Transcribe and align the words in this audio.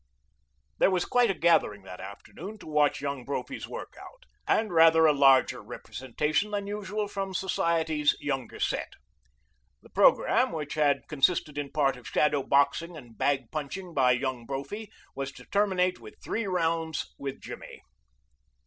There 0.79 0.89
was 0.89 1.05
quite 1.05 1.29
a 1.29 1.35
gathering 1.35 1.83
that 1.83 2.01
afternoon 2.01 2.57
to 2.57 2.65
watch 2.67 3.01
Young 3.01 3.23
Brophy's 3.23 3.67
work 3.67 3.93
out, 4.01 4.25
and 4.47 4.73
rather 4.73 5.05
a 5.05 5.13
larger 5.13 5.61
representation 5.61 6.49
than 6.49 6.65
usual 6.65 7.07
from 7.07 7.35
society's 7.35 8.15
younger 8.19 8.59
set. 8.59 8.93
The 9.83 9.91
program, 9.91 10.51
which 10.53 10.73
had 10.73 11.07
consisted 11.07 11.55
in 11.55 11.71
part 11.71 11.97
of 11.97 12.07
shadow 12.07 12.41
boxing 12.41 12.97
and 12.97 13.15
bag 13.15 13.51
punching 13.51 13.93
by 13.93 14.13
Young 14.13 14.47
Brophy, 14.47 14.91
was 15.15 15.31
to 15.33 15.45
terminate 15.45 15.99
with 15.99 16.15
three 16.19 16.47
rounds 16.47 17.13
with 17.19 17.39
Jimmy. 17.39 17.83